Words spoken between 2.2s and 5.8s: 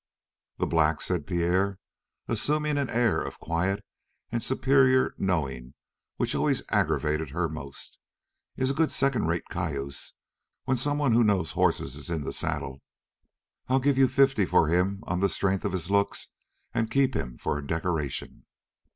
assuming an air of quiet and superior knowing